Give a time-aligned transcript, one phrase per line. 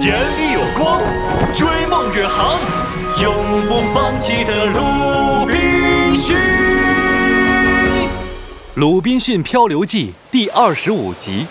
[0.00, 1.00] 眼里有光，
[1.54, 2.58] 追梦远航，
[3.22, 6.36] 永不放弃的鲁滨逊。
[8.74, 11.46] 《鲁滨逊漂流记》第二十五集，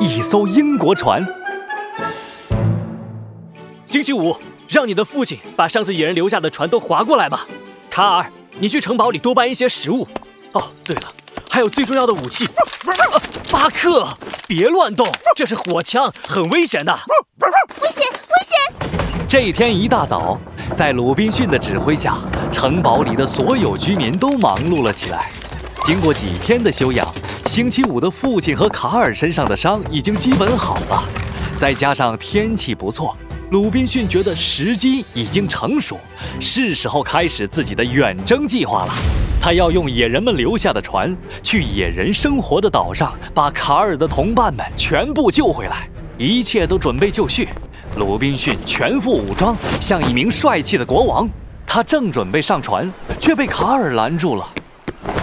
[0.00, 1.26] 一艘英国船。
[3.86, 4.36] 星期五，
[4.68, 7.46] 让你的父亲把上次野人留下的船都划过来吧。
[7.90, 8.26] 卡尔，
[8.60, 10.06] 你去城堡里多搬一些食物。
[10.52, 11.02] 哦，对了，
[11.54, 12.44] 还有最重要的武器。
[13.48, 14.08] 巴克，
[14.48, 16.92] 别乱动，这是火枪，很危险的。
[17.80, 18.98] 危险，危险！
[19.28, 20.36] 这一天一大早，
[20.76, 22.16] 在鲁滨逊的指挥下，
[22.50, 25.30] 城堡里的所有居民都忙碌了起来。
[25.84, 27.06] 经过几天的休养，
[27.46, 31.04] 星期五的父亲和卡尔身上的伤已经基本好了，
[31.56, 33.16] 再加上天气不错，
[33.52, 36.00] 鲁滨逊觉得时机已经成熟，
[36.40, 38.92] 是时候开始自己的远征计划了。
[39.44, 45.86] 他要用野人们留下的船，去野人生活的岛上，把卡尔的同伴们全部救回来。
[46.16, 47.46] 一切都准备就绪，
[47.98, 51.28] 鲁滨逊全副武装，像一名帅气的国王。
[51.66, 54.48] 他正准备上船，却被卡尔拦住了。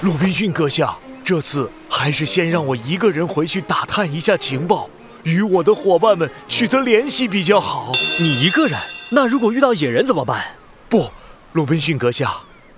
[0.00, 4.88] 鲁滨逊阁下，这次还是先让我一个人回去打探一下情报，
[5.24, 7.92] 与我的伙伴们取得联系比较好。
[8.18, 8.80] 你一个人？
[9.10, 10.42] 那如果遇到野人怎么办？
[10.88, 11.10] 不，
[11.52, 12.32] 鲁滨逊阁下。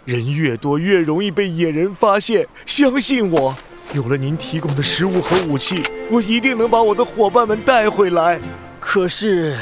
[0.09, 2.47] 人越多，越容易被野人发现。
[2.64, 3.55] 相信我，
[3.92, 8.41] 有了您提供的食物和武器，我一定能把我的伙伴们带回来。
[8.81, 9.55] 可是，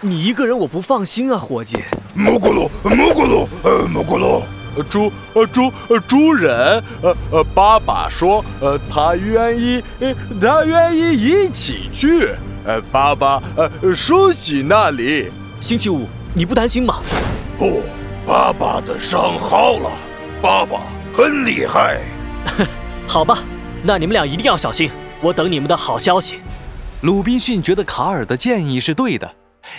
[0.00, 1.78] 你一个人我不放心啊，伙计。
[2.14, 4.40] 蘑咕噜，蘑咕噜，呃，蘑咕噜，
[4.88, 9.82] 猪，呃，猪，呃，猪人，呃，呃，爸爸说，呃，他愿意，
[10.40, 12.28] 他愿意一起去。
[12.64, 15.26] 呃，爸爸，呃，梳洗那里。
[15.60, 17.00] 星期五，你不担心吗？
[17.58, 17.82] 不。
[18.28, 19.90] 爸爸的伤好了，
[20.42, 20.82] 爸爸
[21.16, 21.98] 很厉害。
[23.08, 23.38] 好吧，
[23.82, 24.90] 那你们俩一定要小心，
[25.22, 26.40] 我等你们的好消息。
[27.00, 29.34] 鲁滨逊觉得卡尔的建议是对的，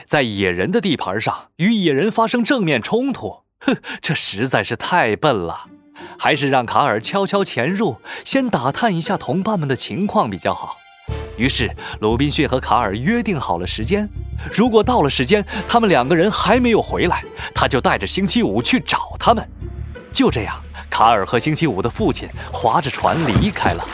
[0.08, 5.68] 在野人的地盘上与野人发生正面冲突，哼，这实在是太笨了。
[6.18, 10.78] 还是让卡尔悄悄潜入，先打探一下同伴们的情况比较好。
[11.40, 14.10] 于是，鲁滨逊和卡尔约定好了时间。
[14.52, 17.24] 如果到了时间，他们两个人还没有回来，
[17.56, 19.50] 他就带着星期五去找他们。
[20.12, 23.88] 就这样，卡尔和星期五的父亲划着船离开了。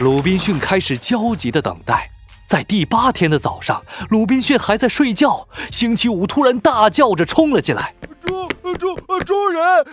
[0.00, 2.10] 鲁滨逊开始焦急地等待。
[2.44, 8.94] 在第八天的早上，鲁滨逊还在睡觉，星期五突然大叫着冲了进来：“主主
[9.24, 9.86] 主人，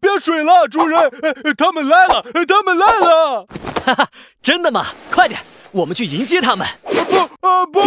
[0.00, 1.10] 别睡了，主人，
[1.58, 3.46] 他们来了，他们来了！”
[3.84, 4.08] 哈哈，
[4.40, 4.86] 真的吗？
[5.10, 5.40] 快点！
[5.76, 6.66] 我们去迎接他们。
[6.82, 7.82] 不啊不！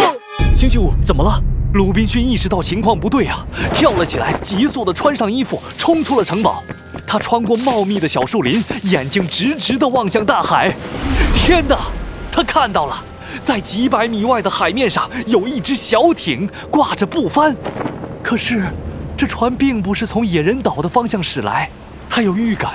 [0.54, 1.42] 星期五怎么了？
[1.74, 6.62] 鲁滨逊意识到情况不对啊，跳了起来，急速地穿上衣服，冲出了城堡。
[7.04, 10.72] 他穿过茂密的小树林，眼睛直直地望向大海。
[11.34, 11.76] 天哪！
[12.30, 13.04] 他看到了，
[13.44, 17.56] 在几百米外的海面上有一只小艇挂着布帆。
[18.22, 18.68] 可是，
[19.16, 21.68] 这船并不是从野人岛的方向驶来。
[22.08, 22.70] 他有预感，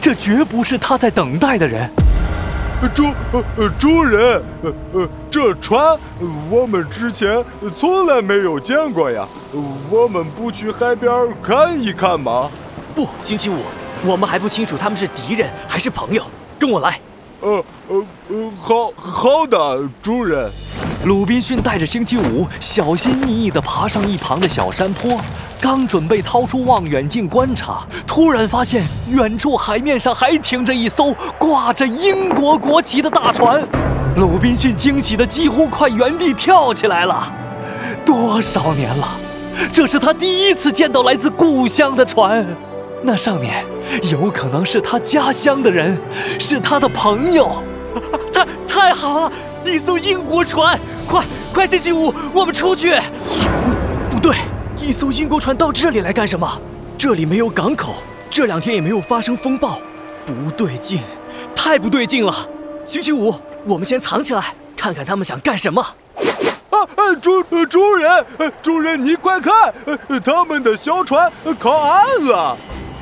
[0.00, 1.88] 这绝不是他在等待的人。
[2.88, 5.98] 主呃主人，呃呃，这船
[6.50, 7.44] 我们之前
[7.76, 9.26] 从来没有见过呀，
[9.90, 12.50] 我们不去海边看一看吗？
[12.94, 13.56] 不，星期五，
[14.04, 16.22] 我们还不清楚他们是敌人还是朋友，
[16.58, 16.98] 跟我来。
[17.40, 20.50] 呃呃呃，好好的，主人。
[21.06, 25.18] 鲁滨逊带着星期五小心翼翼地爬上一旁的小山坡，
[25.58, 33.62] 刚准备掏出望远镜观察，突然发现远处海面上还停着一艘挂着英国国旗的大船。
[34.16, 37.32] 鲁滨逊惊喜得几乎快原地跳起来了。
[38.04, 39.08] 多少年了，
[39.72, 42.46] 这是他第一次见到来自故乡的船，
[43.02, 43.64] 那上面
[44.10, 45.98] 有可能是他家乡的人，
[46.38, 47.62] 是他的朋友。
[48.32, 49.32] 太太好了！
[49.64, 50.78] 一艘英国船，
[51.08, 52.94] 快快，星期五，我们出去。
[54.08, 54.36] 不对，
[54.76, 56.60] 一艘英国船到这里来干什么？
[56.96, 57.94] 这里没有港口，
[58.30, 59.78] 这两天也没有发生风暴，
[60.24, 61.00] 不对劲，
[61.54, 62.34] 太不对劲了。
[62.84, 63.34] 星期五，
[63.64, 65.82] 我们先藏起来，看看他们想干什么。
[66.70, 66.78] 啊，
[67.20, 68.24] 主主人，
[68.62, 69.74] 主人，你快看，
[70.22, 72.56] 他们的小船靠岸了。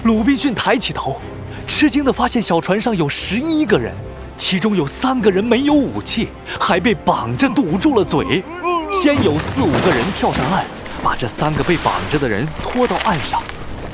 [0.09, 1.21] 鲁滨逊抬起头，
[1.67, 3.95] 吃惊地发现小船上有十一个人。
[4.39, 6.29] 其中有三个人没有武器，
[6.59, 8.43] 还被绑着堵住了嘴。
[8.91, 10.65] 先有四五个人跳上岸，
[11.03, 13.43] 把这三个被绑着的人拖到岸上。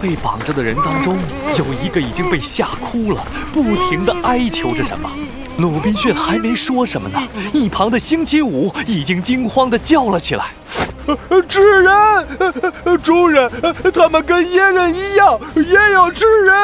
[0.01, 1.19] 被绑着的人当中，
[1.59, 5.11] 有一个已经被吓哭了，不停地哀求着什么。
[5.59, 7.21] 鲁滨逊还没说什么呢，
[7.53, 10.53] 一旁的星期五已经惊慌地叫了起来
[11.49, 13.03] ：“吃人！
[13.03, 13.51] 主人，
[13.93, 16.55] 他们跟野人一样，也要吃人！”